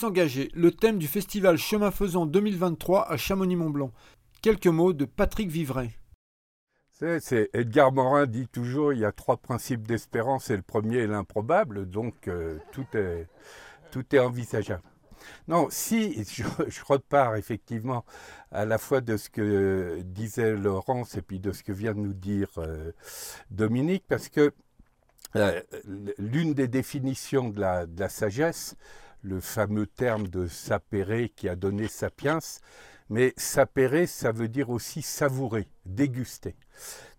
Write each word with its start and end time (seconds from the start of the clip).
S'engager, 0.00 0.50
le 0.54 0.70
thème 0.70 0.96
du 0.96 1.06
festival 1.06 1.58
Chemin 1.58 1.90
Faisant 1.90 2.24
2023 2.24 3.12
à 3.12 3.18
Chamonix-Mont-Blanc. 3.18 3.92
Quelques 4.40 4.66
mots 4.66 4.94
de 4.94 5.04
Patrick 5.04 5.50
Vivray. 5.50 5.90
Edgar 7.52 7.92
Morin 7.92 8.24
dit 8.24 8.48
toujours 8.48 8.94
il 8.94 9.00
y 9.00 9.04
a 9.04 9.12
trois 9.12 9.36
principes 9.36 9.86
d'espérance 9.86 10.48
et 10.48 10.56
le 10.56 10.62
premier 10.62 11.00
est 11.00 11.06
l'improbable, 11.06 11.84
donc 11.84 12.28
euh, 12.28 12.56
tout, 12.72 12.86
est, 12.94 13.28
tout 13.90 14.16
est 14.16 14.18
envisageable. 14.18 14.82
Non, 15.48 15.68
si 15.68 16.24
je, 16.24 16.44
repars 16.82 17.36
effectivement 17.36 18.06
à 18.52 18.64
la 18.64 18.78
fois 18.78 19.02
de 19.02 19.18
ce 19.18 19.28
que 19.28 20.00
disait 20.02 20.56
Laurence 20.56 21.18
et 21.18 21.20
puis 21.20 21.40
de 21.40 21.52
ce 21.52 21.62
que 21.62 21.72
vient 21.72 21.92
de 21.92 22.00
nous 22.00 22.14
dire 22.14 22.48
euh, 22.56 22.92
Dominique, 23.50 24.04
parce 24.08 24.30
que 24.30 24.54
euh, 25.36 25.60
l'une 26.16 26.54
des 26.54 26.68
définitions 26.68 27.50
de 27.50 27.60
la, 27.60 27.84
de 27.84 28.00
la, 28.00 28.08
sagesse, 28.08 28.76
le 29.22 29.40
fameux 29.40 29.86
terme 29.86 30.28
de 30.28 30.46
sapere 30.46 31.28
qui 31.34 31.48
a 31.48 31.56
donné 31.56 31.88
sapiens, 31.88 32.38
mais 33.08 33.34
sapere, 33.36 34.06
ça 34.06 34.32
veut 34.32 34.48
dire 34.48 34.70
aussi 34.70 35.02
savourer, 35.02 35.68
déguster. 35.84 36.56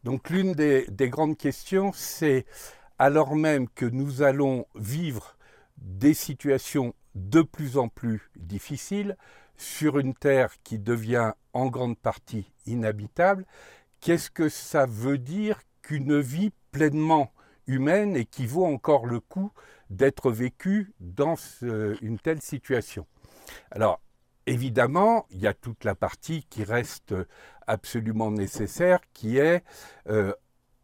Donc 0.04 0.30
l'une 0.30 0.54
des, 0.54 0.88
grandes 1.10 1.38
questions, 1.38 1.92
c'est 1.94 2.46
alors 2.98 3.36
même 3.36 3.68
que 3.70 3.86
nous 3.86 4.22
allons 4.22 4.66
vivre 4.76 5.36
des 5.78 6.14
situations 6.14 6.94
de 7.16 7.42
plus 7.42 7.78
en 7.78 7.90
plus 7.90 8.32
difficiles 8.36 9.18
sur 9.58 10.00
une 10.00 10.14
terre 10.14 10.54
qui 10.64 10.80
devient 10.80 11.34
en 11.54 11.68
grande 11.68 11.98
partie 11.98 12.52
inhabitable, 12.66 13.46
qu'est-ce 14.00 14.32
que 14.32 14.50
ça 14.50 14.86
veut 14.86 15.18
dire 15.18 15.60
qu'une 15.82 16.20
vie 16.20 16.52
pleinement 16.72 17.32
humaine 17.68 18.16
et 18.16 18.26
qui 18.26 18.46
vaut 18.46 18.66
encore 18.66 19.06
le 19.06 19.20
coup 19.20 19.52
d'être 19.92 20.32
vécue 20.32 20.94
dans 21.00 21.36
une 22.02 22.18
telle 22.18 22.42
situation 22.42 23.06
Alors, 23.70 24.02
évidemment, 24.48 25.28
il 25.30 25.40
y 25.40 25.48
a 25.48 25.54
toute 25.54 25.84
la 25.84 25.96
partie 25.96 26.46
qui 26.50 26.64
reste 26.64 27.14
absolument 27.68 28.32
nécessaire, 28.32 29.00
qui 29.14 29.38
est 29.38 29.64
euh, 30.08 30.34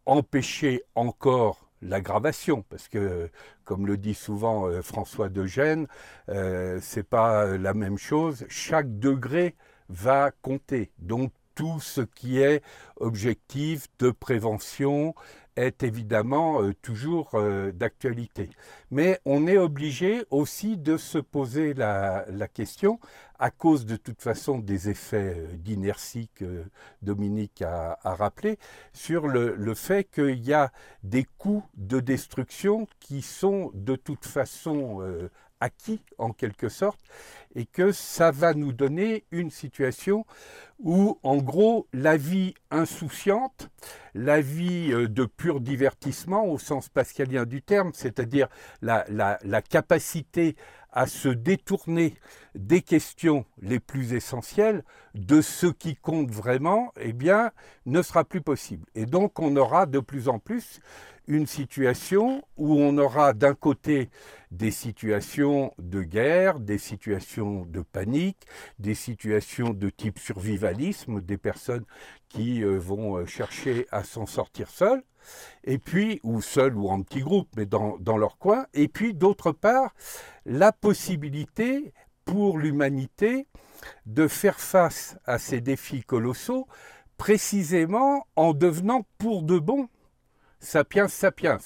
empêcher 0.06 0.82
encore 0.94 1.68
l'aggravation, 1.80 2.62
parce 2.68 2.88
que, 2.88 3.30
comme 3.64 3.86
le 3.86 3.96
dit 3.96 4.14
souvent 4.14 4.66
euh, 4.66 4.82
François 4.82 5.28
de 5.28 5.46
Gênes, 5.46 5.86
euh, 6.28 6.78
c'est 6.82 7.08
pas 7.08 7.56
la 7.56 7.74
même 7.74 7.98
chose. 7.98 8.44
Chaque 8.48 8.98
degré 8.98 9.54
va 9.88 10.30
compter. 10.42 10.90
Donc 10.98 11.32
tout 11.54 11.80
ce 11.80 12.02
qui 12.02 12.40
est 12.40 12.62
objectif 12.96 13.88
de 13.98 14.10
prévention 14.10 15.14
est 15.58 15.82
évidemment 15.82 16.62
euh, 16.62 16.72
toujours 16.82 17.30
euh, 17.34 17.72
d'actualité. 17.72 18.50
Mais 18.90 19.20
on 19.24 19.46
est 19.46 19.58
obligé 19.58 20.24
aussi 20.30 20.76
de 20.76 20.96
se 20.96 21.18
poser 21.18 21.74
la, 21.74 22.24
question, 22.52 22.98
à 23.38 23.50
cause 23.50 23.86
de 23.86 23.96
toute 23.96 24.20
façon 24.20 24.58
des 24.58 24.88
effets 24.88 25.34
euh, 25.36 25.56
d'inertie 25.56 26.28
que 26.34 26.64
Dominique 27.02 27.62
a, 27.62 27.98
rappelé, 28.04 28.58
sur 28.92 29.28
le, 29.28 29.74
fait 29.74 30.04
qu'il 30.04 30.44
y 30.44 30.52
a 30.52 30.72
des 31.02 31.24
coûts 31.38 31.64
de 31.76 32.00
destruction 32.00 32.86
qui 33.00 33.22
sont 33.22 33.70
de 33.74 33.96
toute 33.96 34.26
façon 34.26 35.28
acquis 35.60 36.00
en 36.18 36.30
quelque 36.30 36.68
sorte, 36.68 37.00
et 37.54 37.66
que 37.66 37.92
ça 37.92 38.30
va 38.30 38.54
nous 38.54 38.72
donner 38.72 39.24
une 39.30 39.50
situation 39.50 40.24
où, 40.78 41.18
en 41.22 41.38
gros, 41.38 41.88
la 41.92 42.16
vie 42.16 42.54
insouciante, 42.70 43.68
la 44.14 44.40
vie 44.40 44.92
euh, 44.92 45.08
de 45.08 45.24
pur 45.24 45.60
divertissement 45.60 46.44
au 46.46 46.58
sens 46.58 46.88
pascalien 46.88 47.44
du 47.44 47.62
terme, 47.62 47.90
c'est-à-dire 47.94 48.48
la, 48.80 49.06
capacité 49.68 50.56
à 50.92 51.06
se 51.06 51.28
détourner 51.28 52.14
des 52.54 52.80
questions 52.80 53.44
les 53.60 53.80
plus 53.80 54.14
essentielles, 54.14 54.84
de 55.14 55.40
ce 55.40 55.66
qui 55.66 55.96
compte 55.96 56.30
vraiment, 56.30 56.92
eh 57.00 57.12
bien, 57.12 57.50
ne 57.86 58.02
sera 58.02 58.24
plus 58.24 58.40
possible. 58.40 58.86
Et 58.94 59.06
donc, 59.06 59.38
on 59.38 59.56
aura 59.56 59.86
de 59.86 60.00
plus 60.00 60.28
en 60.28 60.38
plus 60.38 60.80
une 61.26 61.46
situation 61.46 62.42
où 62.56 62.74
on 62.74 62.96
aura 62.98 63.34
d'un 63.34 63.54
côté 63.54 64.08
des 64.50 64.70
situations 64.70 65.72
de 65.78 66.02
guerre, 66.02 66.60
des 66.60 66.78
situations 66.78 67.64
de 67.66 67.80
panique, 67.80 68.46
des 68.78 68.94
situations 68.94 69.70
de 69.70 69.90
type 69.90 70.18
survivalisme, 70.18 71.20
des 71.20 71.38
personnes 71.38 71.84
qui 72.28 72.62
euh, 72.62 72.78
vont 72.78 73.16
euh, 73.16 73.26
chercher 73.26 73.86
à 73.90 74.04
s'en 74.04 74.26
sortir 74.26 74.70
seules, 74.70 75.02
et 75.64 75.78
puis, 75.78 76.20
ou 76.22 76.40
seules 76.40 76.76
ou 76.76 76.88
en 76.88 77.02
petits 77.02 77.20
groupes, 77.20 77.50
mais 77.56 77.66
dans, 77.66 77.98
dans 77.98 78.16
leur 78.16 78.38
coin, 78.38 78.66
et 78.74 78.88
puis 78.88 79.14
d'autre 79.14 79.52
part, 79.52 79.94
la 80.46 80.72
possibilité 80.72 81.92
pour 82.24 82.58
l'humanité 82.58 83.46
de 84.06 84.28
faire 84.28 84.60
face 84.60 85.16
à 85.24 85.38
ces 85.38 85.60
défis 85.60 86.02
colossaux 86.02 86.66
précisément 87.16 88.26
en 88.36 88.52
devenant 88.54 89.06
pour 89.18 89.42
de 89.42 89.58
bon 89.58 89.88
Sapiens 90.60 91.08
sapiens. 91.08 91.58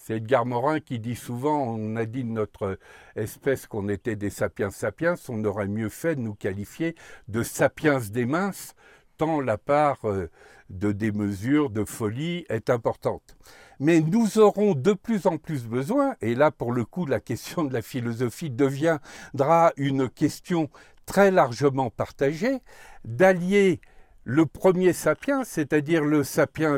C'est 0.00 0.16
Edgar 0.16 0.46
Morin 0.46 0.78
qui 0.78 1.00
dit 1.00 1.16
souvent, 1.16 1.58
on 1.58 1.96
a 1.96 2.06
dit 2.06 2.22
de 2.22 2.30
notre 2.30 2.78
espèce 3.16 3.66
qu'on 3.66 3.88
était 3.88 4.14
des 4.14 4.30
sapiens 4.30 4.70
sapiens, 4.70 5.16
on 5.28 5.44
aurait 5.44 5.66
mieux 5.66 5.88
fait 5.88 6.14
de 6.14 6.20
nous 6.20 6.34
qualifier 6.34 6.94
de 7.26 7.42
sapiens 7.42 7.98
des 7.98 8.24
minces, 8.24 8.74
tant 9.16 9.40
la 9.40 9.58
part 9.58 9.98
euh, 10.04 10.30
de 10.70 10.92
démesure, 10.92 11.68
de 11.68 11.84
folie 11.84 12.46
est 12.48 12.70
importante. 12.70 13.36
Mais 13.80 14.00
nous 14.00 14.38
aurons 14.38 14.74
de 14.74 14.92
plus 14.92 15.26
en 15.26 15.36
plus 15.36 15.66
besoin, 15.66 16.14
et 16.20 16.36
là 16.36 16.52
pour 16.52 16.72
le 16.72 16.84
coup 16.84 17.04
la 17.04 17.20
question 17.20 17.64
de 17.64 17.72
la 17.72 17.82
philosophie 17.82 18.50
deviendra 18.50 19.72
une 19.76 20.08
question 20.08 20.70
très 21.06 21.32
largement 21.32 21.90
partagée, 21.90 22.60
d'allier 23.04 23.80
le 24.22 24.46
premier 24.46 24.92
sapiens, 24.92 25.42
c'est-à-dire 25.42 26.04
le 26.04 26.22
sapiens 26.22 26.76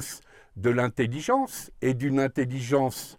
de 0.56 0.70
l'intelligence 0.70 1.70
et 1.82 1.94
d'une 1.94 2.20
intelligence 2.20 3.18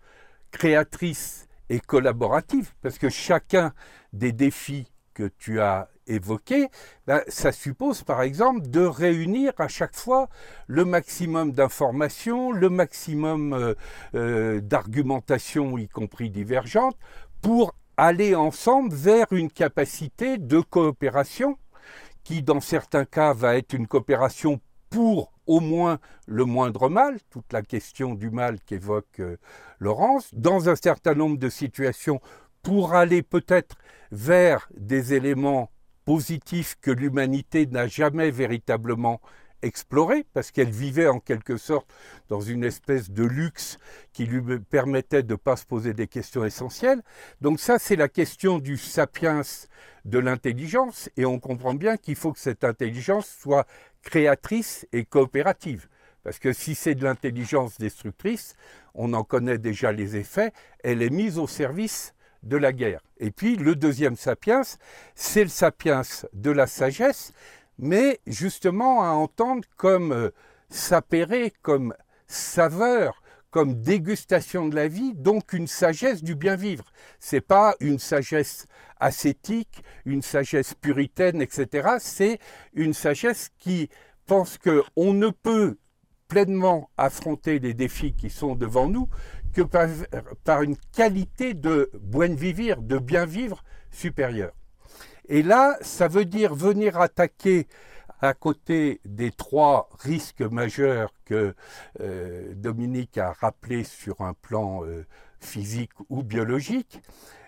créatrice 0.52 1.47
et 1.69 1.80
collaborative, 1.80 2.74
parce 2.81 2.97
que 2.97 3.09
chacun 3.09 3.74
des 4.14 4.31
défis 4.31 4.92
que 5.14 5.30
tu 5.38 5.62
as 5.62 5.90
évoqués, 6.08 6.68
ben, 7.08 7.22
ça 7.28 7.52
suppose 7.52 8.03
par 8.03 8.22
exemple 8.22 8.68
de 8.68 8.81
réunir 8.81 9.53
à 9.58 9.68
chaque 9.68 9.96
fois 9.96 10.30
le 10.68 10.84
maximum 10.84 11.52
d'informations, 11.52 12.52
le 12.52 12.70
maximum 12.70 13.53
euh, 13.53 13.74
euh, 14.16 14.62
d'argumentation, 14.62 15.78
y 15.78 15.88
compris 15.88 16.30
divergentes, 16.30 16.97
pour 17.41 17.74
aller 17.97 18.36
ensemble 18.36 18.94
vers 18.94 19.31
une 19.31 19.52
capacité 19.52 20.38
de 20.38 20.59
coopération 20.59 21.58
qui, 22.24 22.44
dans 22.44 22.62
certains 22.62 23.06
cas, 23.06 23.34
va 23.34 23.58
être 23.58 23.74
une 23.74 23.88
coopération 23.88 24.59
pour 24.91 25.31
au 25.47 25.59
moins 25.59 26.00
le 26.28 26.46
moindre 26.46 26.88
mal, 26.88 27.18
toute 27.31 27.52
la 27.52 27.63
question 27.63 28.13
du 28.13 28.29
mal 28.29 28.59
qu'évoque 28.59 29.19
euh, 29.19 29.38
Laurence, 29.79 30.29
dans 30.34 30.69
un 30.69 30.75
certain 30.75 31.16
nombre 31.16 31.38
de 31.38 31.50
situations, 31.50 32.22
pour 32.62 32.94
aller 32.94 33.24
peut-être 33.24 33.78
vers 34.12 34.69
des 34.78 35.16
éléments 35.16 35.72
positifs 36.06 36.78
que 36.79 36.91
l'humanité 36.91 37.66
n'a 37.66 37.88
jamais 37.88 38.29
véritablement 38.29 39.19
explorés, 39.62 40.25
parce 40.34 40.52
qu'elle 40.52 40.72
vivait 40.72 41.08
en 41.08 41.19
quelque 41.19 41.58
sorte 41.58 41.88
dans 42.29 42.41
une 42.41 42.63
espèce 42.63 43.12
de 43.12 43.23
luxe 43.23 43.78
qui 44.12 44.25
lui 44.25 44.59
permettait 44.59 45.23
de 45.23 45.34
ne 45.34 45.38
pas 45.38 45.56
se 45.56 45.66
poser 45.66 45.94
des 45.94 46.08
questions 46.08 46.44
essentielles. 46.44 47.02
Donc 47.41 47.59
ça, 47.59 47.78
c'est 47.79 47.96
la 47.96 48.08
question 48.08 48.59
du 48.59 48.78
sapiens 48.78 49.41
de 50.06 50.19
l'intelligence, 50.19 51.09
et 51.16 51.25
on 51.25 51.40
comprend 51.40 51.75
bien 51.75 51.97
qu'il 51.97 52.16
faut 52.16 52.34
que 52.34 52.40
cette 52.40 52.63
intelligence 52.63 53.28
soit 53.28 53.68
créatrice 54.03 54.88
et 54.91 55.06
coopérative. 55.06 55.88
Parce 56.23 56.39
que 56.39 56.53
si 56.53 56.75
c'est 56.75 56.95
de 56.95 57.03
l'intelligence 57.03 57.78
destructrice, 57.78 58.56
on 58.94 59.13
en 59.13 59.23
connaît 59.23 59.57
déjà 59.57 59.91
les 59.91 60.16
effets, 60.16 60.53
elle 60.84 61.01
est 61.01 61.09
mise 61.09 61.39
au 61.39 61.47
service 61.47 62.13
de 62.44 62.57
la 62.57 62.73
guerre. 62.73 63.01
Et 63.19 63.31
puis 63.31 63.56
le 63.56 63.75
deuxième 63.75 64.16
sapiens, 64.16 64.61
c'est 65.16 65.43
le 65.43 65.49
sapiens 65.49 66.02
de 66.34 66.52
la 66.52 66.67
sagesse, 66.67 67.34
mais 67.78 68.20
justement 68.28 69.03
à 69.03 69.09
entendre 69.09 69.64
comme 69.78 70.11
euh, 70.11 70.29
sapéré, 70.70 71.53
comme 71.61 71.93
saveur, 72.28 73.21
comme 73.52 73.82
dégustation 73.82 74.68
de 74.68 74.76
la 74.76 74.88
vie, 74.88 75.14
donc 75.14 75.53
une 75.53 75.68
sagesse 75.68 76.24
du 76.24 76.36
bien 76.36 76.56
vivre. 76.56 76.86
C'est 77.20 77.42
pas 77.42 77.76
une 77.80 78.00
sagesse 78.00 78.66
ascétique, 79.00 79.84
une 80.06 80.22
sagesse 80.22 80.74
puritaine, 80.74 81.42
etc. 81.42 81.90
C'est 82.00 82.40
une 82.74 82.94
sagesse 82.94 83.50
qui 83.59 83.90
pense 84.26 84.58
qu'on 84.58 85.14
ne 85.14 85.30
peut 85.30 85.78
pleinement 86.30 86.90
affronter 86.98 87.59
les 87.59 87.74
défis 87.74 88.14
qui 88.14 88.30
sont 88.30 88.56
devant 88.56 88.88
nous 88.88 89.09
que 89.53 89.62
par, 89.62 90.62
une 90.62 90.78
qualité 90.96 91.53
de 91.53 91.92
buen 92.00 92.34
vivir, 92.36 92.82
de 92.82 92.98
bien 92.98 93.26
vivre 93.26 93.64
supérieure. 93.92 94.53
Et 95.28 95.44
là, 95.44 95.78
ça 95.82 96.08
veut 96.08 96.24
dire 96.24 96.56
venir 96.56 97.02
attaquer 97.02 97.68
à 98.22 98.34
côté 98.34 99.02
des 99.03 99.32
trois 99.32 99.90
risques 100.00 100.41
majeurs 100.41 101.14
que 101.26 101.56
euh, 102.00 102.53
Dominique 102.56 103.18
a 103.18 103.34
rappelés 103.34 103.84
sur 103.84 104.22
un 104.22 104.34
plan 104.34 104.85
euh, 104.85 105.06
physique 105.40 105.91
ou 106.09 106.22
biologique, 106.23 107.02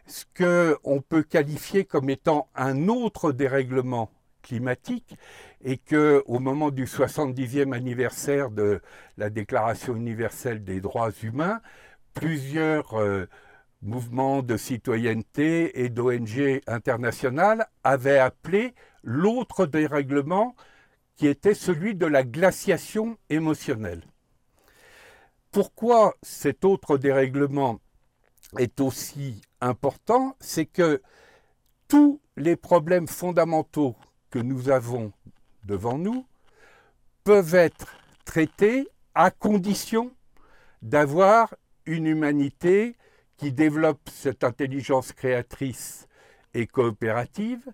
ce 0.07 0.25
qu'on 0.35 1.01
peut 1.01 1.23
qualifier 1.23 1.85
comme 1.85 2.09
étant 2.09 2.49
un 2.55 2.87
autre 2.87 3.31
dérèglement 3.31 4.09
climatique 4.41 5.15
et 5.63 5.77
que 5.77 6.23
au 6.25 6.39
moment 6.39 6.71
du 6.71 6.85
70e 6.85 7.73
anniversaire 7.73 8.49
de 8.49 8.81
la 9.17 9.29
Déclaration 9.29 9.95
universelle 9.95 10.63
des 10.63 10.81
droits 10.81 11.11
humains, 11.21 11.61
plusieurs 12.13 12.99
euh, 12.99 13.27
mouvements 13.81 14.41
de 14.41 14.57
citoyenneté 14.57 15.83
et 15.83 15.89
d'ONG 15.89 16.61
internationales 16.67 17.67
avaient 17.83 18.19
appelé 18.19 18.73
l'autre 19.03 19.65
dérèglement 19.65 20.55
qui 21.15 21.27
était 21.27 21.53
celui 21.53 21.95
de 21.95 22.05
la 22.05 22.23
glaciation 22.23 23.17
émotionnelle. 23.29 24.03
Pourquoi 25.51 26.15
cet 26.23 26.65
autre 26.65 26.97
dérèglement 26.97 27.79
est 28.57 28.79
aussi 28.79 29.41
important, 29.61 30.35
c'est 30.39 30.65
que 30.65 31.01
tous 31.87 32.19
les 32.37 32.55
problèmes 32.55 33.07
fondamentaux 33.07 33.95
que 34.31 34.39
nous 34.39 34.69
avons 34.69 35.11
devant 35.65 35.97
nous 35.97 36.25
peuvent 37.23 37.55
être 37.55 37.95
traités 38.25 38.87
à 39.13 39.29
condition 39.29 40.11
d'avoir 40.81 41.55
une 41.85 42.07
humanité 42.07 42.95
qui 43.37 43.51
développe 43.51 44.09
cette 44.11 44.43
intelligence 44.43 45.11
créatrice 45.11 46.07
et 46.53 46.67
coopérative 46.67 47.71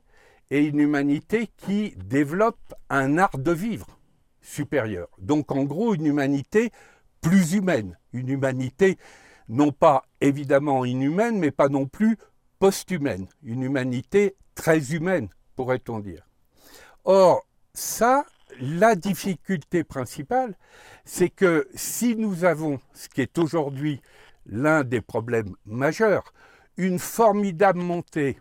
et 0.52 0.66
une 0.66 0.80
humanité 0.80 1.50
qui 1.58 1.96
développe 1.98 2.74
un 2.90 3.18
art 3.18 3.38
de 3.38 3.52
vivre 3.52 4.00
supérieur. 4.42 5.08
Donc 5.20 5.52
en 5.52 5.64
gros 5.64 5.94
une 5.94 6.08
humanité 6.08 6.72
plus 7.22 7.54
humaine, 7.54 7.98
une 8.14 8.30
humanité 8.30 8.98
non 9.48 9.72
pas 9.72 10.06
évidemment 10.22 10.86
inhumaine, 10.86 11.40
mais 11.40 11.52
pas 11.52 11.70
non 11.70 11.86
plus 11.86 12.18
post-humaine, 12.60 13.28
une 13.44 13.64
humanité 13.64 14.36
très 14.56 14.94
humaine, 14.94 15.30
pourrait-on 15.56 16.00
dire. 16.00 16.28
Or, 17.04 17.46
ça, 17.74 18.26
la 18.60 18.96
difficulté 18.96 19.84
principale, 19.84 20.56
c'est 21.06 21.30
que 21.30 21.68
si 21.74 22.16
nous 22.16 22.46
avons, 22.46 22.80
ce 22.94 23.10
qui 23.10 23.22
est 23.22 23.38
aujourd'hui 23.38 24.02
l'un 24.46 24.84
des 24.84 25.02
problèmes 25.02 25.56
majeurs, 25.66 26.34
une 26.78 27.00
formidable 27.00 27.80
montée 27.80 28.40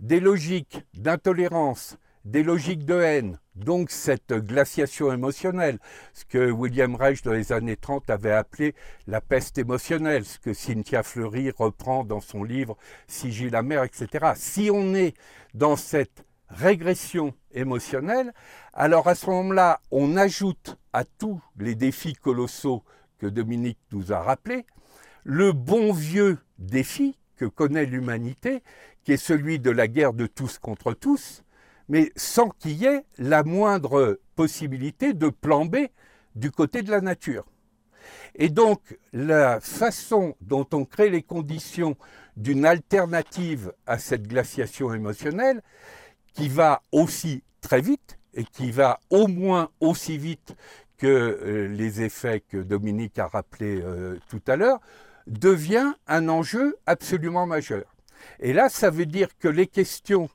des 0.00 0.20
logiques 0.20 0.84
d'intolérance, 0.94 1.96
des 2.24 2.42
logiques 2.42 2.84
de 2.84 3.00
haine, 3.00 3.38
donc 3.54 3.90
cette 3.90 4.32
glaciation 4.32 5.12
émotionnelle, 5.12 5.78
ce 6.12 6.24
que 6.24 6.50
William 6.50 6.94
Reich 6.94 7.22
dans 7.22 7.32
les 7.32 7.52
années 7.52 7.76
30 7.76 8.10
avait 8.10 8.32
appelé 8.32 8.74
la 9.06 9.20
peste 9.20 9.58
émotionnelle, 9.58 10.24
ce 10.24 10.38
que 10.38 10.52
Cynthia 10.52 11.02
Fleury 11.02 11.50
reprend 11.56 12.04
dans 12.04 12.20
son 12.20 12.42
livre 12.42 12.76
Sigil 13.06 13.50
la 13.50 13.62
mer, 13.62 13.84
etc. 13.84 14.32
Si 14.34 14.70
on 14.72 14.94
est 14.94 15.14
dans 15.54 15.76
cette 15.76 16.24
régression 16.48 17.32
émotionnelle, 17.52 18.32
alors 18.72 19.08
à 19.08 19.14
ce 19.14 19.30
moment-là, 19.30 19.80
on 19.90 20.16
ajoute 20.16 20.76
à 20.92 21.04
tous 21.04 21.40
les 21.58 21.74
défis 21.74 22.14
colossaux 22.14 22.82
que 23.18 23.26
Dominique 23.26 23.78
nous 23.92 24.12
a 24.12 24.20
rappelés, 24.20 24.66
le 25.24 25.52
bon 25.52 25.92
vieux 25.92 26.38
défi 26.58 27.18
que 27.36 27.44
connaît 27.44 27.86
l'humanité, 27.86 28.62
qui 29.04 29.12
est 29.12 29.16
celui 29.16 29.58
de 29.58 29.70
la 29.70 29.88
guerre 29.88 30.12
de 30.12 30.26
tous 30.26 30.58
contre 30.58 30.92
tous, 30.92 31.42
mais 31.88 32.12
sans 32.16 32.48
qu'il 32.48 32.72
y 32.72 32.86
ait 32.86 33.04
la 33.18 33.44
moindre 33.44 34.18
possibilité 34.34 35.12
de 35.12 35.28
plan 35.28 35.64
B 35.64 35.76
du 36.34 36.50
côté 36.50 36.82
de 36.82 36.90
la 36.90 37.00
nature. 37.00 37.44
Et 38.34 38.48
donc, 38.48 38.98
la 39.12 39.60
façon 39.60 40.36
dont 40.40 40.66
on 40.72 40.84
crée 40.84 41.10
les 41.10 41.22
conditions 41.22 41.96
d'une 42.36 42.66
alternative 42.66 43.72
à 43.86 43.98
cette 43.98 44.28
glaciation 44.28 44.92
émotionnelle, 44.92 45.62
qui 46.34 46.48
va 46.48 46.82
aussi 46.92 47.42
très 47.62 47.80
vite 47.80 48.18
et 48.34 48.44
qui 48.44 48.70
va 48.70 49.00
au 49.10 49.26
moins 49.26 49.70
aussi 49.80 50.18
vite 50.18 50.54
que 50.98 51.06
euh, 51.06 51.68
les 51.68 52.02
effets 52.02 52.40
que 52.40 52.58
Dominique 52.58 53.18
a 53.18 53.26
rappelés 53.26 53.80
euh, 53.82 54.18
tout 54.28 54.42
à 54.46 54.56
l'heure, 54.56 54.80
devient 55.26 55.92
un 56.06 56.28
enjeu 56.28 56.76
absolument 56.86 57.46
majeur. 57.46 57.84
Et 58.40 58.52
là, 58.52 58.68
ça 58.68 58.90
veut 58.90 59.06
dire 59.06 59.28
que 59.38 59.48
les 59.48 59.66
questions 59.66 60.28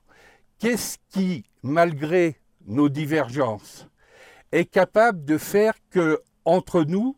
Qu'est-ce 0.62 0.98
qui, 1.08 1.44
malgré 1.64 2.36
nos 2.66 2.88
divergences, 2.88 3.88
est 4.52 4.64
capable 4.64 5.24
de 5.24 5.36
faire 5.36 5.74
que, 5.90 6.22
entre 6.44 6.84
nous, 6.84 7.16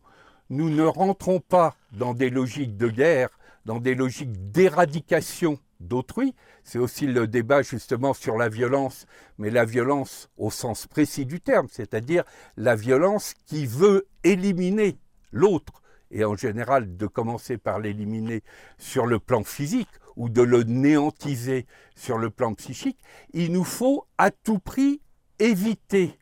nous 0.48 0.70
ne 0.70 0.82
rentrons 0.82 1.40
pas 1.40 1.76
dans 1.92 2.14
des 2.14 2.30
logiques 2.30 2.78
de 2.78 2.88
guerre, 2.88 3.28
dans 3.66 3.80
des 3.80 3.94
logiques 3.94 4.50
d'éradication 4.50 5.58
d'autrui. 5.78 6.34
C'est 6.62 6.78
aussi 6.78 7.06
le 7.06 7.26
débat 7.26 7.60
justement 7.60 8.14
sur 8.14 8.38
la 8.38 8.48
violence, 8.48 9.04
mais 9.36 9.50
la 9.50 9.66
violence 9.66 10.30
au 10.38 10.50
sens 10.50 10.86
précis 10.86 11.26
du 11.26 11.42
terme, 11.42 11.68
c'est-à-dire 11.70 12.24
la 12.56 12.76
violence 12.76 13.34
qui 13.44 13.66
veut 13.66 14.06
éliminer 14.22 14.96
l'autre, 15.32 15.82
et 16.14 16.24
en 16.24 16.36
général 16.36 16.96
de 16.96 17.06
commencer 17.06 17.58
par 17.58 17.80
l'éliminer 17.80 18.42
sur 18.78 19.04
le 19.04 19.18
plan 19.18 19.42
physique 19.42 19.90
ou 20.16 20.28
de 20.28 20.42
le 20.42 20.62
néantiser 20.62 21.66
sur 21.96 22.18
le 22.18 22.30
plan 22.30 22.54
psychique, 22.54 22.98
il 23.32 23.52
nous 23.52 23.64
faut 23.64 24.06
à 24.16 24.30
tout 24.30 24.60
prix 24.60 25.02
éviter 25.40 26.16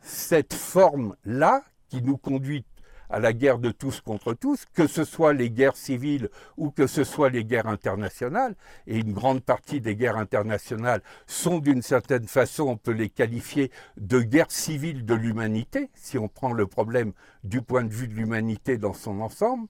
cette 0.00 0.54
forme-là 0.54 1.62
qui 1.88 2.02
nous 2.02 2.16
conduit 2.16 2.64
à 3.10 3.20
la 3.20 3.32
guerre 3.32 3.58
de 3.58 3.70
tous 3.70 4.00
contre 4.00 4.34
tous, 4.34 4.64
que 4.74 4.86
ce 4.86 5.04
soit 5.04 5.32
les 5.32 5.50
guerres 5.50 5.76
civiles 5.76 6.28
ou 6.56 6.70
que 6.70 6.86
ce 6.86 7.04
soit 7.04 7.30
les 7.30 7.44
guerres 7.44 7.68
internationales, 7.68 8.54
et 8.86 8.98
une 8.98 9.12
grande 9.12 9.42
partie 9.42 9.80
des 9.80 9.96
guerres 9.96 10.18
internationales 10.18 11.02
sont 11.26 11.58
d'une 11.58 11.82
certaine 11.82 12.26
façon, 12.26 12.64
on 12.64 12.76
peut 12.76 12.92
les 12.92 13.10
qualifier 13.10 13.70
de 13.96 14.20
guerres 14.20 14.50
civiles 14.50 15.04
de 15.04 15.14
l'humanité, 15.14 15.90
si 15.94 16.18
on 16.18 16.28
prend 16.28 16.52
le 16.52 16.66
problème 16.66 17.12
du 17.44 17.62
point 17.62 17.84
de 17.84 17.92
vue 17.92 18.08
de 18.08 18.14
l'humanité 18.14 18.78
dans 18.78 18.94
son 18.94 19.20
ensemble. 19.20 19.68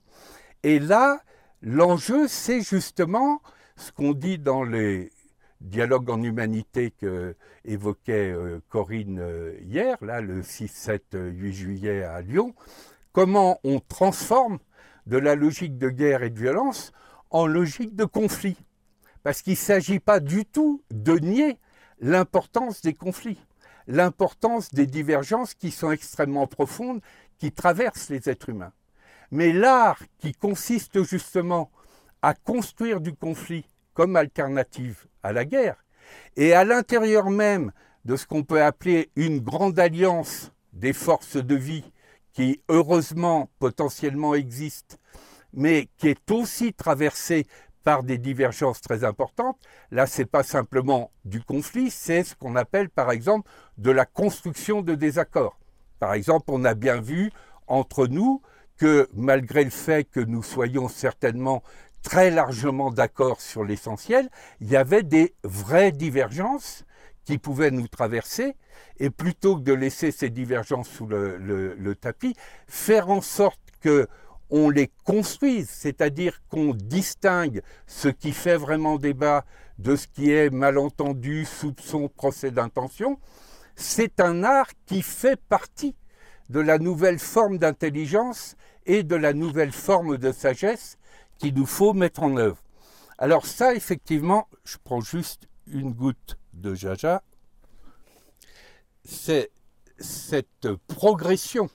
Et 0.63 0.79
là, 0.79 1.21
L'enjeu, 1.63 2.27
c'est 2.27 2.61
justement 2.61 3.41
ce 3.77 3.91
qu'on 3.91 4.13
dit 4.13 4.37
dans 4.37 4.63
les 4.63 5.11
dialogues 5.59 6.11
en 6.11 6.21
humanité 6.21 6.91
que 6.91 7.35
évoquait 7.65 8.31
euh, 8.31 8.59
Corinne 8.69 9.17
euh, 9.19 9.57
hier, 9.63 9.97
là, 10.01 10.21
le 10.21 10.43
6, 10.43 10.67
7, 10.67 11.17
8 11.19 11.53
juillet 11.53 12.03
à 12.03 12.21
Lyon, 12.21 12.53
comment 13.17 13.59
on 13.63 13.79
transforme 13.79 14.59
de 15.07 15.17
la 15.17 15.33
logique 15.33 15.79
de 15.79 15.89
guerre 15.89 16.21
et 16.21 16.29
de 16.29 16.37
violence 16.37 16.91
en 17.31 17.47
logique 17.47 17.95
de 17.95 18.05
conflit? 18.05 18.57
Parce 19.23 19.41
qu'il 19.41 19.53
ne 19.53 19.57
s'agit 19.57 19.99
pas 19.99 20.19
du 20.19 20.45
tout 20.45 20.83
de 20.91 21.17
nier 21.17 21.57
l'importance 21.99 22.83
des 22.83 22.93
conflits, 22.93 23.43
l'importance 23.87 24.71
des 24.71 24.85
divergences 24.85 25.55
qui 25.55 25.71
sont 25.71 25.89
extrêmement 25.89 26.45
profondes, 26.45 27.01
qui 27.39 27.51
traversent 27.51 28.09
les 28.09 28.29
êtres 28.29 28.49
humains. 28.49 28.73
Mais 29.31 29.51
l'art 29.51 30.03
qui 30.19 30.33
consiste 30.33 31.03
justement 31.03 31.71
à 32.21 32.35
construire 32.35 33.01
du 33.01 33.15
conflit 33.15 33.67
comme 33.95 34.15
alternative 34.15 35.07
à 35.23 35.33
la 35.33 35.43
guerre, 35.43 35.83
et 36.35 36.53
à 36.53 36.63
l'intérieur 36.63 37.31
même 37.31 37.71
de 38.05 38.15
ce 38.15 38.27
qu'on 38.27 38.43
peut 38.43 38.61
appeler 38.61 39.09
une 39.15 39.39
grande 39.39 39.79
alliance 39.79 40.51
des 40.71 40.93
forces 40.93 41.37
de 41.37 41.55
vie 41.55 41.91
qui 42.37 42.61
heureusement 42.69 43.49
potentiellement 43.57 44.35
existe, 44.35 44.99
mais 45.53 45.89
qui 45.97 46.09
est 46.09 46.29
aussi 46.29 46.71
traversée 46.71 47.47
par 47.83 48.03
des 48.03 48.19
divergences 48.19 48.79
très 48.79 49.03
importantes. 49.03 49.57
Là, 49.89 50.05
ce 50.05 50.21
n'est 50.21 50.27
pas 50.27 50.43
simplement 50.43 51.09
du 51.25 51.41
conflit, 51.41 51.89
c'est 51.89 52.23
ce 52.23 52.35
qu'on 52.35 52.55
appelle 52.55 52.91
par 52.91 53.09
exemple 53.09 53.49
de 53.79 53.89
la 53.89 54.05
construction 54.05 54.83
de 54.83 54.93
désaccords. 54.93 55.57
Par 55.97 56.13
exemple, 56.13 56.45
on 56.49 56.63
a 56.63 56.75
bien 56.75 57.01
vu 57.01 57.31
entre 57.65 58.05
nous 58.05 58.43
que 58.77 59.09
malgré 59.15 59.63
le 59.63 59.71
fait 59.71 60.03
que 60.03 60.19
nous 60.19 60.43
soyons 60.43 60.89
certainement 60.89 61.63
très 62.03 62.29
largement 62.29 62.91
d'accord 62.91 63.41
sur 63.41 63.63
l'essentiel, 63.63 64.29
il 64.61 64.67
y 64.67 64.75
avait 64.75 65.01
des 65.01 65.33
vraies 65.43 65.91
divergences 65.91 66.85
qui 67.27 67.37
pouvaient 67.37 67.71
nous 67.71 67.89
traverser, 67.89 68.55
et 68.99 69.09
plutôt 69.09 69.57
que 69.57 69.61
de 69.61 69.73
laisser 69.73 70.11
ces 70.11 70.29
divergences 70.29 70.87
sous 70.87 71.05
le, 71.05 71.93
tapis, 71.99 72.33
faire 72.69 73.09
en 73.09 73.19
sorte 73.19 73.59
que 73.81 74.07
on 74.49 74.69
les 74.69 74.89
construise, 75.03 75.69
c'est-à-dire 75.69 76.39
qu'on 76.47 76.73
distingue 76.73 77.61
ce 77.85 78.07
qui 78.07 78.31
fait 78.31 78.55
vraiment 78.55 78.95
débat 78.95 79.43
de 79.77 79.97
ce 79.97 80.07
qui 80.07 80.31
est 80.31 80.49
malentendu, 80.49 81.43
soupçon, 81.43 82.07
procès 82.07 82.49
d'intention, 82.49 83.19
c'est 83.75 84.21
un 84.21 84.45
art 84.45 84.69
qui 84.85 85.01
fait 85.01 85.37
partie 85.49 85.97
de 86.49 86.61
la 86.61 86.79
nouvelle 86.79 87.19
forme 87.19 87.57
d'intelligence 87.57 88.55
et 88.85 89.03
de 89.03 89.17
la 89.17 89.33
nouvelle 89.33 89.73
forme 89.73 90.17
de 90.17 90.31
sagesse 90.31 90.97
qu'il 91.39 91.55
nous 91.55 91.65
faut 91.65 91.91
mettre 91.91 92.23
en 92.23 92.37
œuvre. 92.37 92.63
Alors 93.17 93.45
ça, 93.45 93.75
effectivement, 93.75 94.47
je 94.63 94.77
prends 94.81 95.01
juste 95.01 95.49
une 95.67 95.91
goutte 95.91 96.37
de 96.57 96.73
jaja, 96.73 97.23
c'est 99.03 99.51
cette 99.99 100.73
progression 100.87 101.69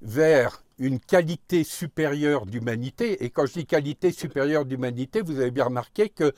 vers 0.00 0.62
une 0.78 1.00
qualité 1.00 1.64
supérieure 1.64 2.46
d'humanité, 2.46 3.24
et 3.24 3.30
quand 3.30 3.46
je 3.46 3.54
dis 3.54 3.66
qualité 3.66 4.12
supérieure 4.12 4.64
d'humanité, 4.64 5.22
vous 5.22 5.40
avez 5.40 5.50
bien 5.50 5.64
remarqué 5.64 6.08
que 6.08 6.32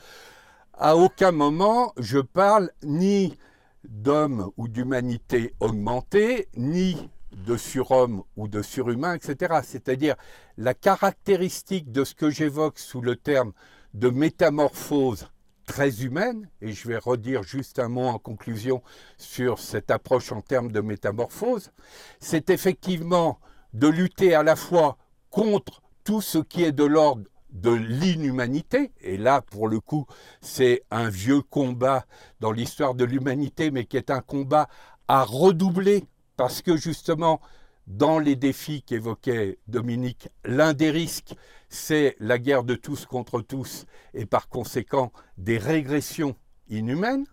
à 0.72 0.96
aucun 0.96 1.30
moment 1.30 1.92
je 1.98 2.18
parle 2.18 2.70
ni 2.82 3.36
d'homme 3.84 4.50
ou 4.56 4.66
d'humanité 4.66 5.54
augmentée, 5.60 6.48
ni 6.56 7.10
de 7.32 7.56
surhomme 7.56 8.22
ou 8.36 8.48
de 8.48 8.62
surhumain, 8.62 9.14
etc. 9.14 9.60
C'est-à-dire 9.62 10.16
la 10.56 10.74
caractéristique 10.74 11.92
de 11.92 12.04
ce 12.04 12.14
que 12.14 12.30
j'évoque 12.30 12.78
sous 12.78 13.00
le 13.02 13.16
terme 13.16 13.52
de 13.94 14.08
métamorphose 14.08 15.28
très 15.66 16.02
humaine, 16.02 16.48
et 16.60 16.72
je 16.72 16.88
vais 16.88 16.98
redire 16.98 17.42
juste 17.42 17.78
un 17.78 17.88
mot 17.88 18.06
en 18.06 18.18
conclusion 18.18 18.82
sur 19.18 19.58
cette 19.58 19.90
approche 19.90 20.32
en 20.32 20.40
termes 20.40 20.72
de 20.72 20.80
métamorphose, 20.80 21.70
c'est 22.18 22.50
effectivement 22.50 23.38
de 23.72 23.88
lutter 23.88 24.34
à 24.34 24.42
la 24.42 24.56
fois 24.56 24.98
contre 25.30 25.82
tout 26.04 26.20
ce 26.20 26.38
qui 26.38 26.64
est 26.64 26.72
de 26.72 26.84
l'ordre 26.84 27.24
de 27.50 27.70
l'inhumanité, 27.70 28.92
et 29.00 29.16
là 29.16 29.42
pour 29.42 29.68
le 29.68 29.80
coup 29.80 30.06
c'est 30.40 30.82
un 30.90 31.08
vieux 31.08 31.42
combat 31.42 32.06
dans 32.40 32.52
l'histoire 32.52 32.94
de 32.94 33.04
l'humanité, 33.04 33.70
mais 33.70 33.84
qui 33.84 33.96
est 33.96 34.10
un 34.10 34.20
combat 34.20 34.68
à 35.08 35.24
redoubler, 35.24 36.04
parce 36.36 36.62
que 36.62 36.76
justement 36.76 37.40
dans 37.86 38.20
les 38.20 38.36
défis 38.36 38.82
qu'évoquait 38.82 39.58
Dominique, 39.66 40.28
l'un 40.44 40.74
des 40.74 40.90
risques, 40.90 41.34
c'est 41.70 42.16
la 42.18 42.38
guerre 42.38 42.64
de 42.64 42.74
tous 42.74 43.06
contre 43.06 43.40
tous 43.40 43.86
et 44.12 44.26
par 44.26 44.48
conséquent 44.48 45.12
des 45.38 45.56
régressions 45.56 46.36
inhumaines. 46.68 47.24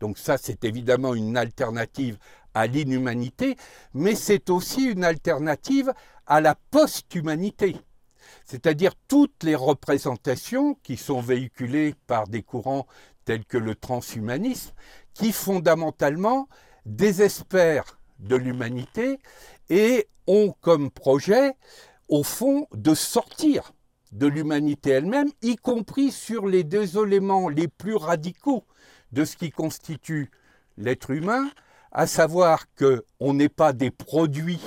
Donc 0.00 0.18
ça, 0.18 0.36
c'est 0.36 0.64
évidemment 0.64 1.14
une 1.14 1.36
alternative 1.36 2.18
à 2.54 2.66
l'inhumanité, 2.66 3.56
mais 3.94 4.14
c'est 4.14 4.50
aussi 4.50 4.84
une 4.84 5.04
alternative 5.04 5.92
à 6.26 6.40
la 6.40 6.54
post-humanité. 6.70 7.76
C'est-à-dire 8.44 8.92
toutes 9.08 9.42
les 9.42 9.54
représentations 9.54 10.74
qui 10.82 10.96
sont 10.96 11.20
véhiculées 11.20 11.94
par 12.06 12.28
des 12.28 12.42
courants 12.42 12.86
tels 13.24 13.44
que 13.44 13.58
le 13.58 13.74
transhumanisme, 13.74 14.72
qui 15.14 15.32
fondamentalement 15.32 16.48
désespèrent 16.84 17.98
de 18.18 18.36
l'humanité 18.36 19.18
et 19.70 20.08
ont 20.26 20.54
comme 20.60 20.90
projet, 20.90 21.54
au 22.08 22.22
fond, 22.22 22.66
de 22.72 22.94
sortir 22.94 23.72
de 24.12 24.26
l'humanité 24.26 24.90
elle-même, 24.90 25.30
y 25.42 25.56
compris 25.56 26.10
sur 26.10 26.46
les 26.46 26.64
deux 26.64 27.02
éléments 27.02 27.48
les 27.48 27.68
plus 27.68 27.96
radicaux 27.96 28.64
de 29.12 29.24
ce 29.24 29.36
qui 29.36 29.50
constitue 29.50 30.30
l'être 30.76 31.10
humain, 31.10 31.50
à 31.92 32.06
savoir 32.06 32.66
qu'on 32.74 33.34
n'est 33.34 33.48
pas 33.48 33.72
des 33.72 33.90
produits 33.90 34.60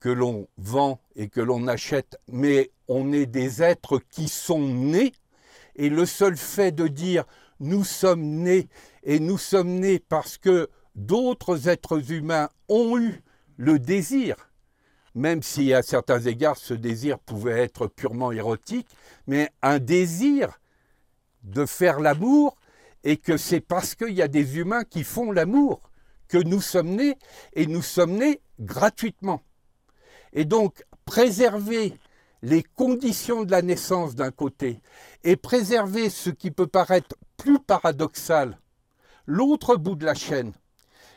que 0.00 0.08
l'on 0.08 0.48
vend 0.56 1.00
et 1.16 1.28
que 1.28 1.40
l'on 1.40 1.66
achète, 1.66 2.16
mais 2.28 2.70
on 2.86 3.12
est 3.12 3.26
des 3.26 3.62
êtres 3.62 4.00
qui 4.10 4.28
sont 4.28 4.60
nés, 4.60 5.12
et 5.76 5.88
le 5.88 6.06
seul 6.06 6.36
fait 6.36 6.72
de 6.72 6.88
dire 6.88 7.24
nous 7.60 7.84
sommes 7.84 8.22
nés, 8.22 8.68
et 9.02 9.20
nous 9.20 9.38
sommes 9.38 9.74
nés 9.80 9.98
parce 9.98 10.38
que 10.38 10.68
d'autres 10.94 11.68
êtres 11.68 12.12
humains 12.12 12.48
ont 12.68 12.98
eu 12.98 13.22
le 13.56 13.78
désir, 13.78 14.47
même 15.18 15.42
si 15.42 15.74
à 15.74 15.82
certains 15.82 16.20
égards 16.20 16.56
ce 16.56 16.74
désir 16.74 17.18
pouvait 17.18 17.60
être 17.60 17.88
purement 17.88 18.30
érotique, 18.30 18.86
mais 19.26 19.50
un 19.62 19.80
désir 19.80 20.60
de 21.42 21.66
faire 21.66 22.00
l'amour, 22.00 22.56
et 23.04 23.16
que 23.16 23.36
c'est 23.36 23.60
parce 23.60 23.94
qu'il 23.94 24.12
y 24.12 24.22
a 24.22 24.28
des 24.28 24.58
humains 24.58 24.84
qui 24.84 25.04
font 25.04 25.32
l'amour 25.32 25.80
que 26.28 26.38
nous 26.38 26.60
sommes 26.60 26.94
nés, 26.94 27.16
et 27.54 27.66
nous 27.66 27.82
sommes 27.82 28.16
nés 28.16 28.40
gratuitement. 28.60 29.42
Et 30.32 30.44
donc, 30.44 30.84
préserver 31.04 31.98
les 32.42 32.62
conditions 32.62 33.44
de 33.44 33.50
la 33.50 33.62
naissance 33.62 34.14
d'un 34.14 34.30
côté 34.30 34.80
et 35.24 35.36
préserver 35.36 36.10
ce 36.10 36.30
qui 36.30 36.52
peut 36.52 36.66
paraître 36.66 37.16
plus 37.36 37.58
paradoxal, 37.58 38.58
l'autre 39.26 39.76
bout 39.76 39.96
de 39.96 40.04
la 40.04 40.14
chaîne, 40.14 40.52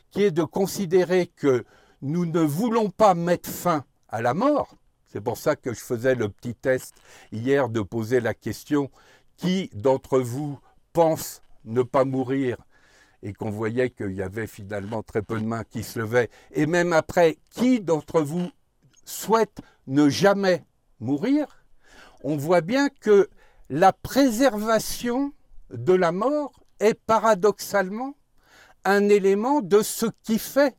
qui 0.10 0.24
est 0.24 0.32
de 0.32 0.44
considérer 0.44 1.28
que 1.28 1.66
nous 2.02 2.26
ne 2.26 2.40
voulons 2.40 2.90
pas 2.90 3.14
mettre 3.14 3.50
fin 3.50 3.86
à 4.12 4.22
la 4.22 4.34
mort. 4.34 4.76
C'est 5.08 5.22
pour 5.22 5.38
ça 5.38 5.56
que 5.56 5.74
je 5.74 5.80
faisais 5.80 6.16
le 6.16 6.30
petit 6.30 6.56
test 6.56 6.94
hier 7.32 7.70
de 7.70 7.82
poser 7.82 8.20
la 8.20 8.34
question 8.34 8.90
qui 9.38 9.70
d'entre 9.74 10.20
vous 10.20 10.60
pense 10.94 11.42
ne 11.66 11.82
pas 11.82 12.06
mourir? 12.06 12.58
Et 13.24 13.34
qu'on 13.34 13.52
voyait 13.52 13.92
qu'il 13.92 14.14
y 14.14 14.24
avait 14.24 14.48
finalement 14.48 15.04
très 15.04 15.22
peu 15.22 15.40
de 15.40 15.46
mains 15.46 15.64
qui 15.64 15.84
se 15.84 16.00
levaient. 16.00 16.32
Et 16.54 16.66
même 16.66 16.92
après, 16.92 17.38
qui 17.52 17.80
d'entre 17.80 18.22
vous 18.22 18.50
souhaite 19.06 19.60
ne 19.86 20.10
jamais 20.10 20.66
mourir, 21.00 21.64
on 22.24 22.36
voit 22.36 22.62
bien 22.62 22.90
que 22.90 23.30
la 23.70 23.94
préservation 23.94 25.34
de 25.70 25.94
la 25.94 26.12
mort 26.12 26.64
est 26.80 26.96
paradoxalement 26.96 28.16
un 28.86 29.08
élément 29.08 29.62
de 29.62 29.84
ce 29.84 30.08
qui 30.24 30.40
fait 30.40 30.76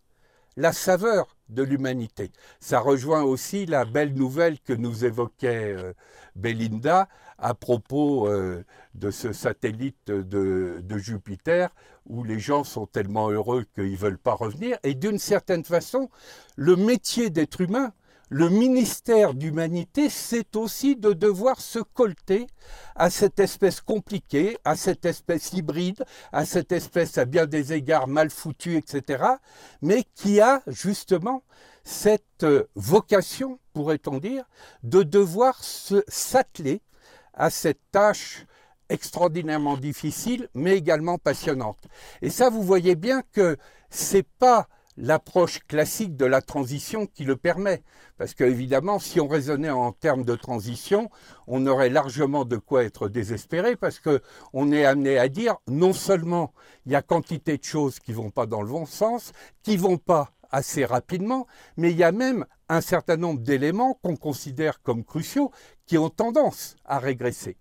la 0.57 0.73
saveur 0.73 1.37
de 1.49 1.63
l'humanité. 1.63 2.31
Ça 2.61 2.81
rejoint 2.81 3.23
aussi 3.23 3.67
la 3.67 3.85
belle 3.85 4.15
nouvelle 4.15 4.61
que 4.61 4.73
nous 4.73 5.05
évoquait 5.05 5.75
euh, 5.77 5.93
Belinda 6.37 7.09
à 7.39 7.55
propos 7.55 8.29
euh, 8.29 8.65
de 8.95 9.11
ce 9.11 9.33
satellite 9.33 10.07
de, 10.07 10.81
de, 10.83 10.99
Jupiter 10.99 11.71
où 12.07 12.25
les 12.25 12.39
gens 12.39 12.65
sont 12.65 12.87
tellement 12.87 13.31
heureux 13.31 13.65
qu'ils 13.75 13.93
ne 13.93 13.97
veulent 13.97 14.19
pas 14.19 14.35
revenir. 14.35 14.79
Et 14.83 14.95
d'une 14.95 15.19
certaine 15.19 15.65
façon, 15.65 16.09
le 16.57 16.77
métier 16.77 17.31
d'être 17.31 17.61
humain 17.61 17.93
le 18.33 18.49
ministère 18.49 19.35
d'humanité, 19.35 20.09
c'est 20.09 20.57
aussi 20.57 20.97
de 20.97 21.13
devoir 21.13 21.61
se 21.61 21.81
colter 21.81 22.47
à 22.97 23.11
cette 23.11 23.39
espèce 23.39 23.83
compliquée, 23.83 24.57
à 24.65 24.75
cette 24.75 25.05
espèce 25.05 25.53
hybride, 25.53 26.03
à 26.33 26.47
cette 26.47 26.73
espèce 26.73 27.19
à 27.19 27.27
bien 27.27 27.45
des 27.45 27.75
égards 27.75 28.09
mal 28.09 28.31
foutue, 28.31 28.79
etc., 28.79 29.23
mais 29.83 30.05
qui 30.15 30.41
a 30.41 30.63
justement 30.67 31.43
cette 31.85 32.47
vocation, 32.75 33.59
pourrait-on 33.75 34.17
dire, 34.17 34.45
de 34.83 35.03
devoir 35.03 35.63
s'atteler 35.63 36.81
à 37.35 37.51
cette 37.51 37.83
tâche 37.91 38.47
extraordinairement 38.89 39.77
difficile, 39.77 40.49
mais 40.55 40.75
également 40.75 41.19
passionnante. 41.19 41.85
Et 42.23 42.31
ça, 42.31 42.49
vous 42.49 42.63
voyez 42.63 42.95
bien 42.95 43.21
que 43.33 43.59
c'est 43.91 44.27
pas 44.27 44.69
l'approche 44.97 45.61
classique 45.67 46.17
de 46.17 46.25
la 46.27 46.43
transition 46.43 47.07
qui 47.07 47.25
le 47.25 47.37
permet. 47.37 47.83
Parce 48.19 48.35
qu'évidemment, 48.35 48.99
si 48.99 49.21
on 49.21 49.29
raisonnait 49.29 49.71
en 49.71 49.93
termes 49.93 50.25
de 50.25 50.35
transition, 50.35 51.11
on 51.47 51.67
aurait 51.67 51.89
largement 51.89 52.45
de 52.45 52.57
quoi 52.57 52.85
être 52.85 53.09
désespéré 53.09 53.77
parce 53.77 54.01
qu'on 54.01 54.73
est 54.73 54.85
amené 54.85 55.19
à 55.19 55.29
dire 55.29 55.57
non 55.67 55.93
seulement 55.93 56.53
il 56.87 56.93
y 56.93 56.95
a 56.95 57.03
quantité 57.03 57.59
de 57.59 57.65
choses 57.65 57.99
qui 57.99 58.13
vont 58.13 58.31
pas 58.31 58.47
dans 58.47 58.63
le 58.63 58.69
bon 58.69 58.87
sens, 58.87 59.33
qui 59.63 59.77
vont 59.77 59.99
pas 59.99 60.33
assez 60.51 60.85
rapidement, 60.85 61.47
mais 61.77 61.91
il 61.91 61.97
y 61.97 62.05
a 62.05 62.13
même 62.13 62.45
un 62.69 62.83
certain 62.83 63.17
nombre 63.17 63.41
d'éléments 63.41 63.99
qu'on 64.03 64.17
considère 64.17 64.83
comme 64.83 65.05
cruciaux 65.05 65.51
qui 65.87 65.99
ont 65.99 66.11
tendance 66.11 66.77
à 66.85 66.99
régresser. 66.99 67.57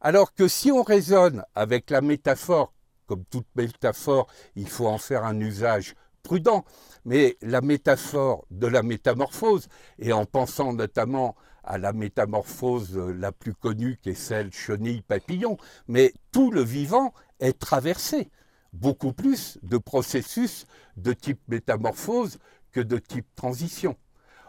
Alors 0.00 0.34
que 0.34 0.48
si 0.48 0.70
on 0.70 0.82
raisonne 0.82 1.44
avec 1.54 1.88
la 1.90 2.00
métaphore, 2.00 2.72
comme 3.06 3.24
toute 3.24 3.46
métaphore, 3.56 4.26
il 4.56 4.68
faut 4.68 4.86
en 4.86 4.98
faire 4.98 5.24
un 5.24 5.38
usage 5.40 5.94
prudent, 6.22 6.64
mais 7.04 7.36
la 7.42 7.60
métaphore 7.60 8.44
de 8.50 8.66
la 8.66 8.82
métamorphose, 8.82 9.68
et 9.98 10.12
en 10.12 10.24
pensant 10.24 10.72
notamment 10.72 11.34
à 11.64 11.78
la 11.78 11.92
métamorphose 11.92 12.96
la 12.96 13.32
plus 13.32 13.54
connue 13.54 13.98
qui 14.02 14.10
est 14.10 14.14
celle 14.14 14.52
chenille-papillon, 14.52 15.56
mais 15.88 16.12
tout 16.32 16.50
le 16.50 16.62
vivant 16.62 17.12
est 17.40 17.58
traversé 17.58 18.30
beaucoup 18.72 19.12
plus 19.12 19.58
de 19.62 19.78
processus 19.78 20.66
de 20.96 21.12
type 21.12 21.40
métamorphose 21.48 22.38
que 22.72 22.80
de 22.80 22.98
type 22.98 23.26
transition. 23.34 23.96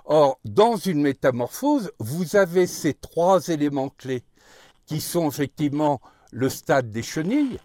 Or, 0.06 0.40
dans 0.44 0.76
une 0.76 1.02
métamorphose, 1.02 1.92
vous 2.00 2.36
avez 2.36 2.68
ces 2.68 2.94
trois 2.94 3.48
éléments 3.48 3.90
clés 3.90 4.24
qui 4.86 5.00
sont 5.02 5.30
effectivement 5.30 6.02
le 6.32 6.50
stade 6.50 6.92
des 6.92 7.04
chenilles, 7.04 7.60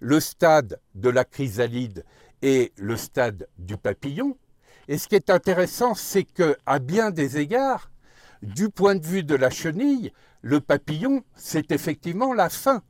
le 0.00 0.20
stade 0.20 0.80
de 0.94 1.08
la 1.08 1.24
chrysalide 1.24 2.04
et 2.46 2.72
le 2.76 2.96
stade 2.96 3.48
du 3.58 3.76
papillon. 3.76 4.38
Et 4.86 4.98
ce 4.98 5.08
qui 5.08 5.16
est 5.16 5.30
intéressant, 5.30 5.94
c'est 5.96 6.22
que, 6.22 6.56
à 6.64 6.78
bien 6.78 7.10
des 7.10 7.38
égards, 7.38 7.90
du 8.40 8.68
point 8.70 8.94
de 8.94 9.04
vue 9.04 9.24
de 9.24 9.34
la 9.34 9.50
chenille, 9.50 10.12
le 10.42 10.60
papillon, 10.60 11.24
c'est 11.34 11.72
effectivement 11.72 12.32
la 12.32 12.48
fin 12.48 12.84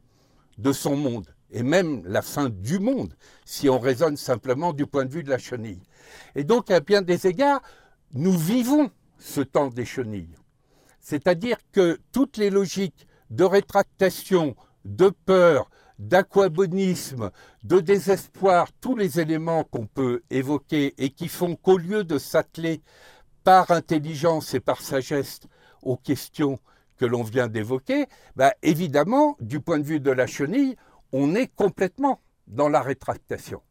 de 0.58 0.72
son 0.72 0.94
monde, 0.94 1.34
et 1.50 1.62
même 1.62 2.02
la 2.04 2.20
fin 2.20 2.50
du 2.50 2.78
monde, 2.78 3.16
si 3.46 3.70
on 3.70 3.78
raisonne 3.78 4.18
simplement 4.18 4.74
du 4.74 4.84
point 4.86 5.06
de 5.06 5.14
vue 5.14 5.22
de 5.22 5.30
la 5.30 5.38
chenille. 5.38 5.80
Et 6.34 6.44
donc, 6.44 6.70
à 6.70 6.80
bien 6.80 7.00
des 7.00 7.26
égards, 7.26 7.62
nous 8.12 8.36
vivons 8.36 8.90
ce 9.18 9.40
temps 9.40 9.68
des 9.68 9.86
chenilles. 9.86 10.36
C'est-à-dire 11.00 11.56
que 11.72 11.98
toutes 12.12 12.36
les 12.36 12.50
logiques 12.50 13.06
de 13.30 13.44
rétractation, 13.44 14.54
de 14.84 15.08
peur, 15.08 15.70
d'aquabonisme, 15.98 17.30
de 17.64 17.80
désespoir, 17.80 18.68
tous 18.80 18.96
les 18.96 19.20
éléments 19.20 19.64
qu'on 19.64 19.86
peut 19.86 20.22
évoquer 20.30 20.94
et 20.98 21.10
qui 21.10 21.28
font 21.28 21.56
qu'au 21.56 21.78
lieu 21.78 22.04
de 22.04 22.18
s'atteler 22.18 22.82
par 23.44 23.70
intelligence 23.70 24.54
et 24.54 24.60
par 24.60 24.80
sagesse 24.80 25.40
aux 25.82 25.96
questions 25.96 26.58
que 26.96 27.04
l'on 27.04 27.22
vient 27.22 27.48
d'évoquer, 27.48 28.06
bah, 28.34 28.52
évidemment, 28.62 29.36
du 29.40 29.60
point 29.60 29.78
de 29.78 29.84
vue 29.84 30.00
de 30.00 30.10
la 30.10 30.26
chenille, 30.26 30.76
on 31.12 31.34
est 31.34 31.48
complètement 31.54 32.20
dans 32.46 32.68
la 32.68 32.82
rétractation. 32.82 33.62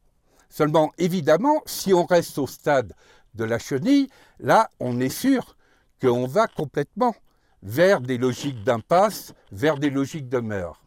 Seulement, 0.49 0.91
évidemment, 0.97 1.61
si 1.65 1.93
on 1.93 2.05
reste 2.05 2.37
au 2.37 2.47
stade 2.47 2.93
de 3.33 3.43
la 3.43 3.59
chenille, 3.59 4.07
là, 4.39 4.69
on 4.79 4.99
est 4.99 5.09
sûr 5.09 5.57
qu'on 6.01 6.27
va 6.27 6.47
complètement 6.47 7.15
vers 7.63 7.99
des 7.99 8.17
logiques 8.17 8.63
d'impasse, 8.63 9.33
vers 9.51 9.77
des 9.77 9.89
logiques 9.89 10.29
de 10.29 10.39
meurtre. 10.39 10.84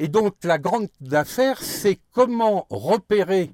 Et 0.00 0.08
donc, 0.08 0.34
la 0.44 0.58
grande 0.58 0.88
affaire, 1.12 1.62
c'est 1.62 2.00
comment 2.12 2.66
repérer 2.70 3.52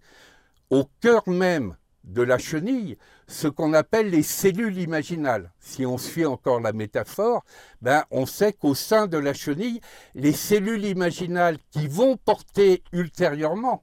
au 0.70 0.84
cœur 1.00 1.28
même 1.28 1.76
de 2.04 2.22
la 2.22 2.38
chenille 2.38 2.96
ce 3.26 3.48
qu'on 3.48 3.72
appelle 3.72 4.10
les 4.10 4.22
cellules 4.22 4.78
imaginales. 4.78 5.52
Si 5.58 5.84
on 5.84 5.98
suit 5.98 6.24
encore 6.24 6.60
la 6.60 6.72
métaphore, 6.72 7.44
ben 7.82 8.04
on 8.12 8.26
sait 8.26 8.52
qu'au 8.52 8.76
sein 8.76 9.08
de 9.08 9.18
la 9.18 9.34
chenille, 9.34 9.80
les 10.14 10.32
cellules 10.32 10.84
imaginales 10.84 11.58
qui 11.72 11.88
vont 11.88 12.16
porter 12.16 12.84
ultérieurement 12.92 13.82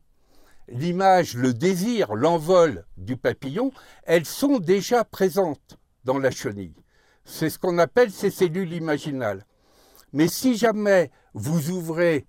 l'image, 0.69 1.35
le 1.35 1.53
désir, 1.53 2.15
l'envol 2.15 2.85
du 2.95 3.17
papillon, 3.17 3.73
elles 4.03 4.25
sont 4.25 4.59
déjà 4.59 5.03
présentes 5.03 5.77
dans 6.05 6.17
la 6.17 6.31
chenille. 6.31 6.75
C'est 7.25 7.49
ce 7.49 7.59
qu'on 7.59 7.77
appelle 7.77 8.11
ces 8.11 8.31
cellules 8.31 8.71
imaginales. 8.71 9.45
Mais 10.13 10.29
si 10.29 10.55
jamais 10.55 11.11
vous 11.33 11.69
ouvrez 11.71 12.25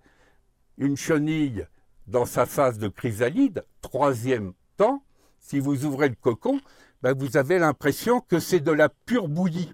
une 0.79 0.97
chenille 0.97 1.67
dans 2.07 2.27
sa 2.27 2.47
phase 2.47 2.79
de 2.79 2.89
chrysalide, 2.89 3.65
troisième 3.81 4.53
temps, 4.77 5.03
si 5.39 5.61
vous 5.61 5.85
ouvrez 5.85 6.09
le 6.09 6.15
cocon, 6.15 6.61
ben, 7.03 7.15
vous 7.17 7.37
avez 7.37 7.59
l'impression 7.59 8.21
que 8.21 8.41
c'est 8.41 8.61
de 8.61 8.73
la 8.73 8.89
pure 8.89 9.29
bouillie. 9.29 9.73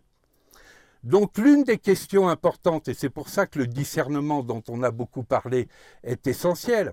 Donc 1.02 1.38
l'une 1.38 1.64
des 1.64 1.78
questions 1.78 2.28
importantes, 2.28 2.88
et 2.88 2.95
c'est 2.95 3.09
pour 3.09 3.28
ça 3.28 3.47
que 3.47 3.59
le 3.59 3.66
discernement 3.66 4.42
dont 4.42 4.62
on 4.69 4.83
a 4.83 4.90
beaucoup 4.90 5.23
parlé 5.23 5.69
est 6.02 6.26
essentiel, 6.26 6.92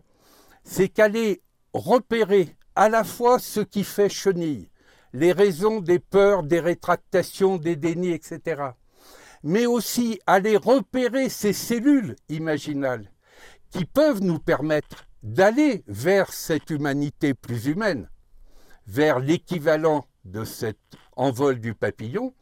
c'est 0.63 0.89
qu'aller 0.89 1.41
repérer 1.73 2.55
à 2.75 2.87
la 2.89 3.03
fois 3.03 3.39
ce 3.39 3.59
qui 3.59 3.83
fait 3.83 4.09
chenille, 4.09 4.69
les 5.13 5.31
raisons 5.31 5.81
des 5.81 5.99
peurs, 5.99 6.43
des 6.43 6.59
rétractations, 6.59 7.57
des 7.57 7.75
dénis, 7.75 8.11
etc., 8.11 8.61
mais 9.43 9.65
aussi 9.65 10.19
aller 10.25 10.57
repérer 10.57 11.29
ces 11.29 11.53
cellules 11.53 12.15
imaginales 12.29 13.09
qui 13.71 13.85
peuvent 13.85 14.21
nous 14.21 14.39
permettre 14.39 15.05
d'aller 15.23 15.83
vers 15.87 16.31
cette 16.31 16.69
humanité 16.69 17.33
plus 17.33 17.65
humaine, 17.67 18.09
vers 18.85 19.19
l'équivalent 19.19 20.05
de 20.25 20.43
cet 20.43 20.77
envol 21.15 21.59
du 21.59 21.73
papillon, 21.73 22.33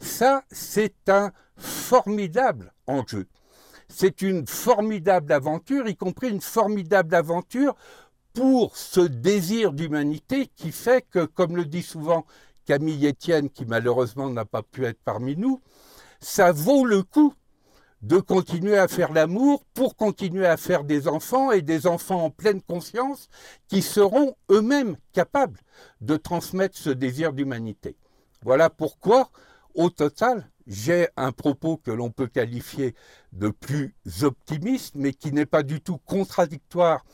ça, 0.00 0.44
c'est 0.50 1.08
un 1.08 1.32
formidable 1.56 2.72
enjeu. 2.86 3.26
C'est 3.88 4.22
une 4.22 4.46
formidable 4.46 5.32
aventure, 5.32 5.88
y 5.88 5.96
compris 5.96 6.30
une 6.30 6.40
formidable 6.40 7.14
aventure 7.14 7.74
pour 8.32 8.76
ce 8.76 9.00
désir 9.00 9.72
d'humanité 9.72 10.46
qui 10.54 10.70
fait 10.70 11.04
que, 11.10 11.24
comme 11.24 11.56
le 11.56 11.64
dit 11.64 11.82
souvent 11.82 12.24
Camille 12.64 13.08
Etienne, 13.08 13.50
qui 13.50 13.66
malheureusement 13.66 14.30
n'a 14.30 14.44
pas 14.44 14.62
pu 14.62 14.84
être 14.84 15.00
parmi 15.04 15.36
nous, 15.36 15.60
ça 16.20 16.52
vaut 16.52 16.84
le 16.84 17.02
coup 17.02 17.34
de 18.02 18.18
continuer 18.18 18.78
à 18.78 18.88
faire 18.88 19.12
l'amour 19.12 19.64
pour 19.74 19.96
continuer 19.96 20.46
à 20.46 20.56
faire 20.56 20.84
des 20.84 21.06
enfants 21.06 21.50
et 21.50 21.62
des 21.62 21.86
enfants 21.86 22.24
en 22.24 22.30
pleine 22.30 22.62
conscience 22.62 23.28
qui 23.68 23.82
seront 23.82 24.36
eux-mêmes 24.50 24.96
capables 25.12 25.60
de 26.00 26.16
transmettre 26.16 26.78
ce 26.78 26.90
désir 26.90 27.32
d'humanité. 27.32 27.96
Voilà 28.42 28.70
pourquoi, 28.70 29.30
au 29.74 29.90
total, 29.90 30.48
j'ai 30.66 31.08
un 31.16 31.32
propos 31.32 31.76
que 31.76 31.90
l'on 31.90 32.10
peut 32.10 32.26
qualifier 32.26 32.94
de 33.32 33.48
plus 33.48 33.94
optimiste, 34.22 34.94
mais 34.94 35.12
qui 35.12 35.32
n'est 35.32 35.46
pas 35.46 35.62
du 35.62 35.80
tout 35.80 35.98
contradictoire 35.98 37.04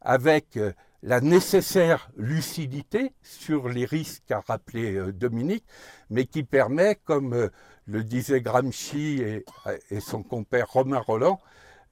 avec 0.00 0.56
euh, 0.56 0.72
la 1.06 1.20
nécessaire 1.20 2.10
lucidité 2.16 3.12
sur 3.22 3.68
les 3.68 3.84
risques 3.84 4.24
qu'a 4.26 4.40
rappelé 4.40 4.96
euh, 4.96 5.12
Dominique, 5.12 5.64
mais 6.10 6.26
qui 6.26 6.42
permet, 6.42 6.96
comme 6.96 7.32
euh, 7.32 7.48
le 7.86 8.02
disait 8.02 8.40
Gramsci 8.40 9.22
et, 9.22 9.44
et 9.90 10.00
son 10.00 10.24
compère 10.24 10.68
Romain 10.68 10.98
Roland, 10.98 11.40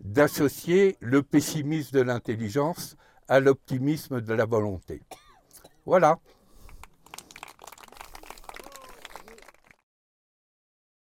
d'associer 0.00 0.96
le 0.98 1.22
pessimisme 1.22 1.96
de 1.96 2.02
l'intelligence 2.02 2.96
à 3.28 3.38
l'optimisme 3.38 4.20
de 4.20 4.34
la 4.34 4.46
volonté. 4.46 5.00
Voilà. 5.86 6.18